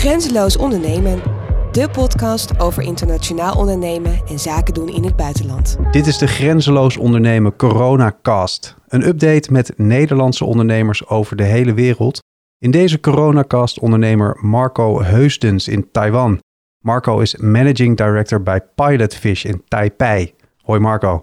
[0.00, 1.22] Grenzeloos ondernemen.
[1.72, 5.76] De podcast over internationaal ondernemen en zaken doen in het buitenland.
[5.90, 8.76] Dit is de Grenzeloos Ondernemen Coronacast.
[8.88, 12.18] Een update met Nederlandse ondernemers over de hele wereld.
[12.58, 16.38] In deze Coronacast ondernemer Marco Heusdens in Taiwan.
[16.78, 20.34] Marco is Managing Director bij Pilotfish in Taipei.
[20.62, 21.20] Hoi Marco.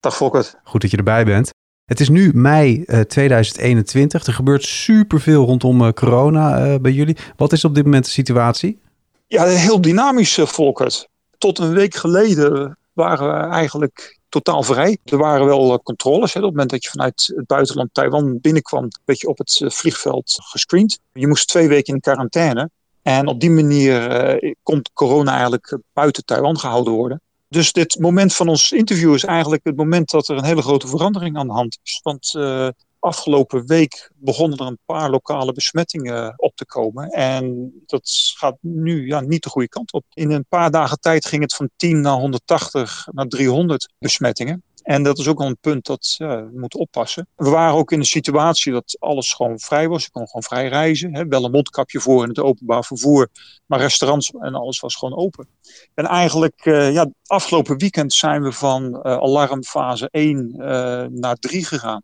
[0.00, 0.58] Dag Fokkert.
[0.64, 1.50] Goed dat je erbij bent.
[1.90, 4.26] Het is nu mei uh, 2021.
[4.26, 7.16] Er gebeurt superveel rondom uh, corona uh, bij jullie.
[7.36, 8.78] Wat is op dit moment de situatie?
[9.26, 11.08] Ja, heel dynamisch, Volkert.
[11.38, 14.98] Tot een week geleden waren we eigenlijk totaal vrij.
[15.04, 16.32] Er waren wel controles.
[16.32, 16.40] Hè.
[16.40, 20.36] Op het moment dat je vanuit het buitenland Taiwan binnenkwam, werd je op het vliegveld
[20.42, 20.98] gescreend.
[21.12, 22.70] Je moest twee weken in quarantaine.
[23.02, 27.20] En op die manier kon corona eigenlijk buiten Taiwan gehouden worden.
[27.50, 30.88] Dus dit moment van ons interview is eigenlijk het moment dat er een hele grote
[30.88, 32.00] verandering aan de hand is.
[32.02, 32.68] Want uh,
[32.98, 37.08] afgelopen week begonnen er een paar lokale besmettingen op te komen.
[37.08, 40.04] En dat gaat nu ja, niet de goede kant op.
[40.12, 44.62] In een paar dagen tijd ging het van 10 naar 180 naar 300 besmettingen.
[44.82, 47.26] En dat is ook al een punt dat ja, we moeten oppassen.
[47.36, 50.04] We waren ook in een situatie dat alles gewoon vrij was.
[50.04, 51.14] Je kon gewoon vrij reizen.
[51.14, 51.26] Hè.
[51.26, 53.28] Wel een mondkapje voor in het openbaar vervoer.
[53.66, 55.48] Maar restaurants en alles was gewoon open.
[55.94, 60.62] En eigenlijk, uh, ja, afgelopen weekend zijn we van uh, alarmfase 1 uh,
[61.10, 62.02] naar 3 gegaan.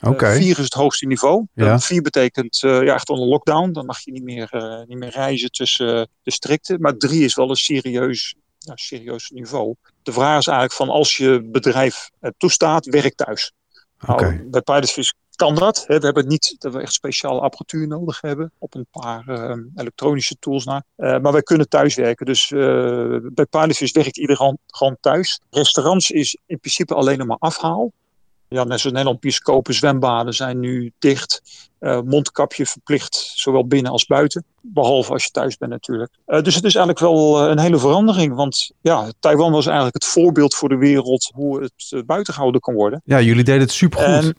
[0.00, 0.36] Okay.
[0.36, 1.46] 4 is het hoogste niveau.
[1.54, 1.78] Ja.
[1.78, 3.72] 4 betekent ja, echt onder lockdown.
[3.72, 6.80] Dan mag je niet meer, niet meer reizen tussen districten.
[6.80, 9.74] Maar 3 is wel een serieus nou, serieus niveau.
[10.02, 13.52] De vraag is eigenlijk van als je bedrijf het toestaat, werk thuis.
[14.06, 14.30] Okay.
[14.34, 15.84] Nou, bij Pilotfish kan dat.
[15.86, 15.98] Hè.
[15.98, 20.36] We hebben niet dat we echt speciale apparatuur nodig hebben op een paar uh, elektronische
[20.38, 20.84] tools na.
[20.96, 22.26] Uh, maar wij kunnen thuiswerken.
[22.26, 25.40] Dus uh, bij Pilotfish werkt iedereen gewoon thuis.
[25.50, 27.92] Restaurants is in principe alleen nog maar afhaal.
[28.52, 31.42] Ja, net zoals Nederland, bioscopen, zwembaden zijn nu dicht.
[31.80, 34.44] Uh, mondkapje verplicht, zowel binnen als buiten.
[34.60, 36.12] Behalve als je thuis bent natuurlijk.
[36.26, 38.34] Uh, dus het is eigenlijk wel uh, een hele verandering.
[38.34, 42.74] Want ja, Taiwan was eigenlijk het voorbeeld voor de wereld hoe het buiten gehouden kan
[42.74, 43.02] worden.
[43.04, 44.24] Ja, jullie deden het supergoed.
[44.24, 44.36] En,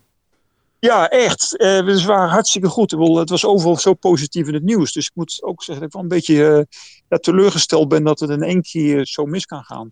[0.80, 1.52] ja, echt.
[1.58, 2.92] we waren hartstikke goed.
[2.92, 4.92] Het was overal zo positief in het nieuws.
[4.92, 6.68] Dus ik moet ook zeggen dat ik wel een beetje
[7.10, 9.92] ja, teleurgesteld ben dat het in één keer zo mis kan gaan.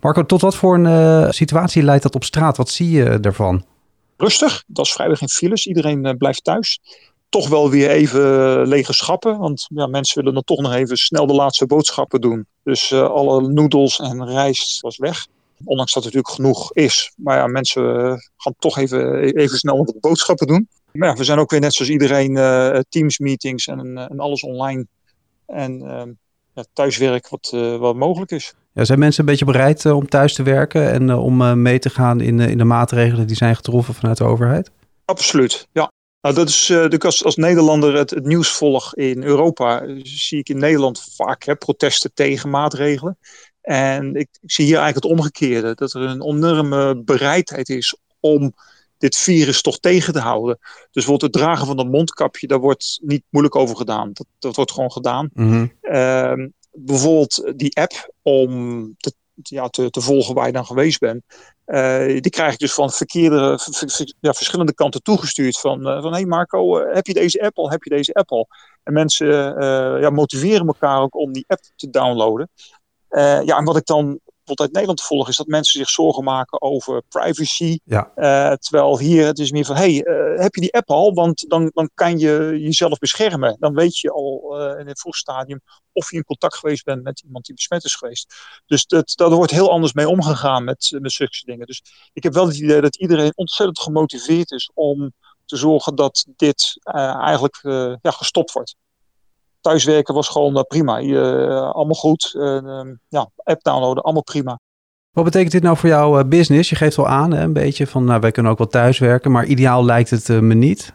[0.00, 2.56] Marco, tot wat voor een uh, situatie leidt dat op straat?
[2.56, 3.64] Wat zie je ervan?
[4.16, 5.66] Rustig, dat is vrijwel geen files.
[5.66, 6.80] Iedereen uh, blijft thuis.
[7.28, 8.22] Toch wel weer even
[8.66, 12.46] lege schappen, want ja, mensen willen dan toch nog even snel de laatste boodschappen doen.
[12.62, 15.26] Dus uh, alle noedels en rijst was weg.
[15.64, 17.12] Ondanks dat er natuurlijk genoeg is.
[17.16, 17.82] Maar ja, mensen
[18.36, 20.68] gaan toch even, even snel wat boodschappen doen.
[20.92, 22.34] Maar ja, we zijn ook weer net zoals iedereen
[22.88, 24.86] Teams meetings en, en alles online.
[25.46, 26.10] En ehm,
[26.54, 28.54] ja, thuiswerk wat, wat mogelijk is.
[28.72, 31.52] Ja, zijn mensen een beetje bereid uh, om thuis te werken en uh, om uh,
[31.52, 34.70] mee te gaan in, in de maatregelen die zijn getroffen vanuit de overheid?
[35.04, 35.92] Absoluut, ja.
[36.20, 40.48] Nou, dat is natuurlijk als, als Nederlander het, het, nieuws volg in Europa, zie ik
[40.48, 43.18] in Nederland vaak hè, protesten tegen maatregelen.
[43.60, 48.54] En ik, ik zie hier eigenlijk het omgekeerde, dat er een enorme bereidheid is om
[48.98, 50.58] dit virus toch tegen te houden.
[50.60, 54.10] Dus bijvoorbeeld het dragen van een mondkapje, daar wordt niet moeilijk over gedaan.
[54.12, 55.30] Dat, dat wordt gewoon gedaan.
[55.32, 55.72] Mm -hmm.
[55.82, 61.22] uh, bijvoorbeeld die app om te, ja, te, te volgen waar je dan geweest bent.
[61.66, 63.58] Uh, die krijg ik dus van verkeerde,
[64.20, 65.58] ja, verschillende kanten toegestuurd.
[65.58, 67.70] Van, uh, van hey Marco, uh, heb je deze app al?
[67.70, 68.48] Heb je deze app al?
[68.82, 69.26] En mensen
[70.00, 72.50] ja, motiveren elkaar ook om die app te downloaden.
[73.44, 74.20] ja, en wat ik dan
[74.50, 77.78] bijvoorbeeld uit Nederland volg, is dat mensen zich zorgen maken over privacy.
[77.84, 78.12] Ja.
[78.16, 81.14] Uh, terwijl hier het is meer van, hey, uh, heb je die app al?
[81.14, 83.56] Want dan, dan kan je jezelf beschermen.
[83.58, 85.60] Dan weet je al uh, in het vroeg stadium
[85.92, 88.34] of je in contact geweest bent met iemand die besmet is geweest.
[88.66, 91.66] Dus dat, daar wordt heel anders mee omgegaan met, met zulke dingen.
[91.66, 91.82] Dus
[92.12, 95.12] ik heb wel het idee dat iedereen ontzettend gemotiveerd is om
[95.44, 97.58] te zorgen dat dit eigenlijk
[98.02, 98.76] ja, gestopt wordt
[99.60, 101.00] thuiswerken was gewoon uh, prima.
[101.00, 102.34] Uh, allemaal goed.
[102.36, 104.58] Uh, ja, app downloaden, allemaal prima.
[105.10, 106.70] Wat betekent dit nou voor jouw business?
[106.70, 109.46] Je geeft wel aan, hè, een beetje van, nou, wij kunnen ook wel thuiswerken, maar
[109.46, 110.94] ideaal lijkt het me niet.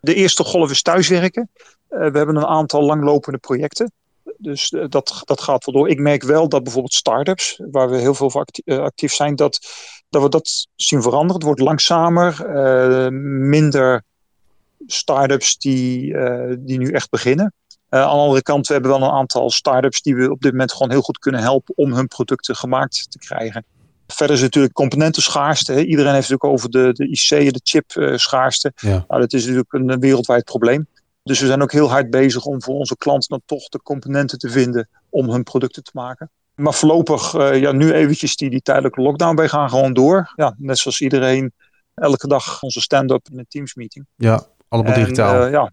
[0.00, 1.50] De eerste golf is thuiswerken.
[1.88, 3.92] we hebben een aantal langlopende projecten.
[4.38, 5.88] Dus dat, dat gaat wel door.
[5.88, 9.58] Ik merk wel dat bijvoorbeeld start-ups, waar we heel veel voor actief, actief zijn, dat,
[10.08, 11.34] dat we dat zien veranderen.
[11.34, 12.50] Het wordt langzamer,
[13.48, 14.02] minder
[14.86, 16.16] start-ups die,
[16.58, 17.52] die nu echt beginnen.
[17.90, 20.52] Uh, aan de andere kant, we hebben wel een aantal start-ups die we op dit
[20.52, 23.64] moment gewoon heel goed kunnen helpen om hun producten gemaakt te krijgen.
[24.06, 25.72] Verder is natuurlijk componentenschaarste.
[25.72, 25.80] Hè.
[25.80, 28.72] Iedereen heeft het natuurlijk over de, de IC, de chip-schaarste.
[28.76, 29.04] Ja.
[29.08, 30.86] Nou, dat is natuurlijk een wereldwijd probleem.
[31.22, 34.38] Dus we zijn ook heel hard bezig om voor onze klanten dan toch de componenten
[34.38, 36.30] te vinden om hun producten te maken.
[36.54, 40.32] Maar voorlopig, uh, ja, nu eventjes die, die tijdelijke lockdown, wij gaan gewoon door.
[40.36, 41.52] Ja, net zoals iedereen,
[41.94, 44.06] elke dag onze stand-up in een Teams meeting.
[44.14, 45.46] Ja, allemaal en, digitaal.
[45.46, 45.72] Ja,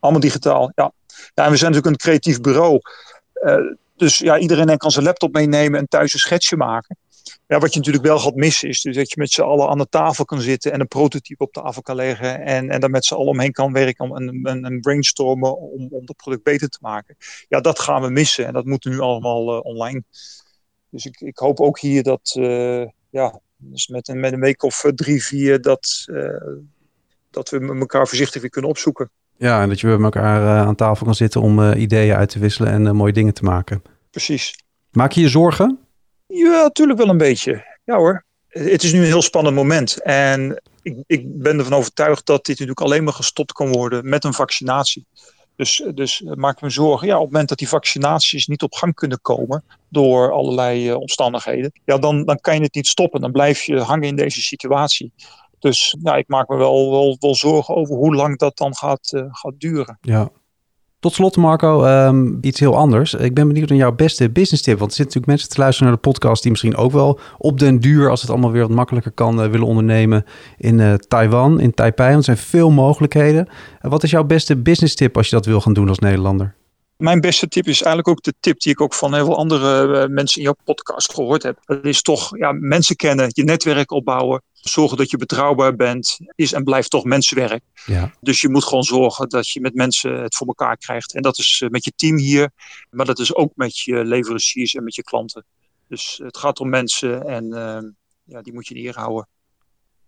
[0.00, 0.92] allemaal digitaal, ja.
[1.34, 2.80] Ja, en we zijn natuurlijk een creatief bureau.
[3.96, 6.96] dus ja, iedereen kan zijn laptop meenemen en thuis een schetsje maken.
[7.46, 9.78] Ja, wat je natuurlijk wel gaat missen is dus dat je met z'n allen aan
[9.78, 13.04] de tafel kan zitten en een prototype op tafel kan leggen en, en daar met
[13.04, 17.16] z'n allen omheen kan werken om een brainstormen om, om het product beter te maken.
[17.48, 20.04] Ja, dat gaan we missen en dat moet nu allemaal uh, online.
[20.88, 24.62] Dus ik, ik hoop ook hier dat, uh, ja, dus met, een, met een week
[24.62, 26.04] of uh, drie, vier, dat,
[27.30, 29.10] dat we elkaar voorzichtig weer kunnen opzoeken.
[29.42, 32.72] Ja, en dat je met elkaar aan tafel kan zitten om ideeën uit te wisselen
[32.72, 33.82] en mooie dingen te maken.
[34.10, 34.54] Precies.
[34.90, 35.78] Maak je je zorgen?
[36.26, 37.64] Ja, natuurlijk wel een beetje.
[37.84, 38.24] Ja hoor.
[38.48, 40.02] Het is nu een heel spannend moment.
[40.02, 44.24] En ik, ik ben ervan overtuigd dat dit natuurlijk alleen maar gestopt kan worden met
[44.24, 45.06] een vaccinatie.
[45.56, 47.06] Dus, dus maak me zorgen.
[47.06, 50.96] Ja, op het moment dat die vaccinaties niet op gang kunnen komen door allerlei uh,
[50.96, 53.20] omstandigheden, ja, dan, dan kan je het niet stoppen.
[53.20, 55.12] Dan blijf je hangen in deze situatie.
[55.62, 59.12] Dus ja, ik maak me wel, wel, wel zorgen over hoe lang dat dan gaat,
[59.12, 59.98] uh, gaat duren.
[60.00, 60.30] Ja,
[61.02, 63.14] tot slot, Marco, um, iets heel anders.
[63.14, 64.78] Ik ben benieuwd naar jouw beste business tip.
[64.78, 67.58] Want er zitten natuurlijk mensen te luisteren naar de podcast die misschien ook wel op
[67.58, 70.24] den duur, als het allemaal weer wat makkelijker kan, uh, willen ondernemen
[70.58, 72.14] in uh, Taiwan, in Taipei.
[72.14, 73.48] Er zijn veel mogelijkheden.
[73.80, 76.54] Wat is jouw beste business tip als je dat wil gaan doen als Nederlander?
[77.02, 80.08] Mijn beste tip is eigenlijk ook de tip die ik ook van heel veel andere
[80.08, 81.58] mensen in jouw podcast gehoord heb.
[81.64, 86.52] Dat is toch ja, mensen kennen, je netwerk opbouwen, zorgen dat je betrouwbaar bent, is
[86.52, 87.62] en blijft toch mensenwerk.
[87.86, 88.12] Ja.
[88.20, 91.14] Dus je moet gewoon zorgen dat je met mensen het voor elkaar krijgt.
[91.14, 92.50] En dat is eh, met je team hier,
[92.90, 95.44] maar dat is ook met je leveranciers en met je klanten.
[95.88, 97.78] Dus het gaat om mensen en uh,
[98.24, 99.28] ja, die moet je in eer houden.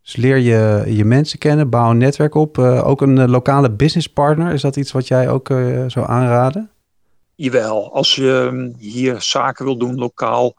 [0.03, 2.59] Dus leer je je mensen kennen, bouw een netwerk op.
[2.59, 5.49] Uh, ook een lokale businesspartner, is dat iets wat jij ook
[5.87, 6.69] zou aanraden?
[7.37, 10.55] Jawel, als je ehm, hier zaken wil doen lokaal,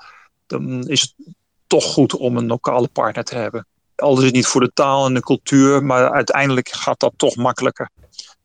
[0.48, 1.36] dan is het
[1.68, 3.68] toch goed om een lokale partner te hebben.
[3.96, 7.36] Al is het niet voor de taal en de cultuur, maar uiteindelijk gaat dat toch
[7.36, 7.90] makkelijker.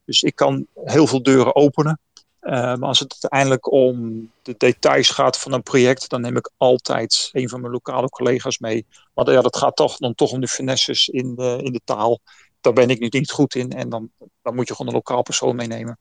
[0.04, 1.98] Dus ik kan heel veel deuren openen.
[2.42, 6.50] Uh, maar als het uiteindelijk om de details gaat van een project, dan neem ik
[6.56, 8.86] altijd een van mijn lokale collega's mee.
[9.14, 12.20] Maar ja, dat gaat toch dan toch om de finesses in de, in de taal.
[12.60, 14.10] Daar ben ik nu niet goed in en dan,
[14.42, 15.98] dan moet je gewoon een lokaal persoon meenemen.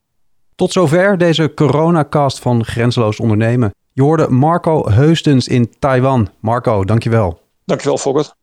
[0.59, 3.73] Tot zover deze coronacast van Grenzeloos Ondernemen.
[3.93, 6.29] Je hoorde Marco Heustens in Taiwan.
[6.39, 7.41] Marco, dankjewel.
[7.65, 8.33] Dankjewel, Fokker.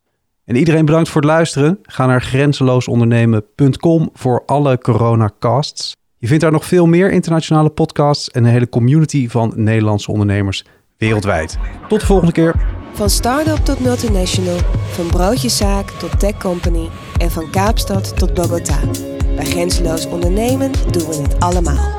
[0.45, 1.79] En iedereen bedankt voor het luisteren.
[1.83, 5.97] Ga naar grenzeloosondernemen.com voor alle coronacasts.
[6.19, 10.65] Je vindt daar nog veel meer internationale podcasts en een hele community van Nederlandse ondernemers
[10.97, 11.59] wereldwijd.
[11.89, 12.55] Tot de volgende keer.
[12.93, 14.59] Van start-up tot multinational,
[14.91, 16.89] van broodjeszaak tot tech company
[17.19, 18.79] en van Kaapstad tot Bogota.
[19.35, 21.96] Bij Grenzeloos Ondernemen doen we het allemaal.